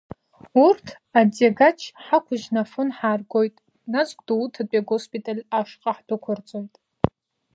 Урҭ 0.65 0.87
атиагач 1.19 1.79
ҳақәыжьны 2.03 2.59
Афон 2.63 2.89
ҳааргоит, 2.97 3.55
нас 3.93 4.09
Гәдоуҭатәи 4.17 4.79
агоспиталь 4.81 5.41
ашҟа 5.59 5.91
ҳдәықәырҵоит. 5.97 6.73